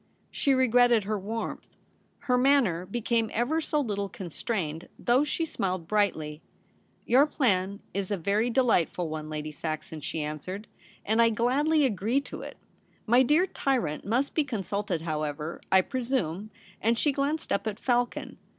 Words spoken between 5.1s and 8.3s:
she smiled brightly. * Your plan is a